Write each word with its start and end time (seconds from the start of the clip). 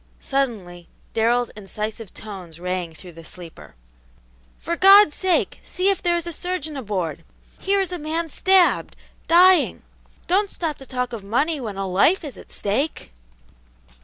Suddenly, 0.19 0.87
Darrell's 1.13 1.51
incisive 1.55 2.11
tones 2.11 2.59
rang 2.59 2.91
through 2.95 3.11
the 3.11 3.23
sleeper. 3.23 3.75
"For 4.57 4.75
God's 4.75 5.13
sake, 5.13 5.61
see 5.63 5.91
if 5.91 6.01
there 6.01 6.17
is 6.17 6.25
a 6.25 6.33
surgeon 6.33 6.75
aboard! 6.75 7.23
Here 7.59 7.79
is 7.81 7.91
a 7.91 7.99
man 7.99 8.27
stabbed, 8.27 8.95
dying; 9.27 9.83
don't 10.25 10.49
stop 10.49 10.77
to 10.77 10.87
talk 10.87 11.13
of 11.13 11.23
money 11.23 11.61
when 11.61 11.77
a 11.77 11.85
life 11.87 12.23
is 12.23 12.35
at 12.35 12.51
stake!" 12.51 13.11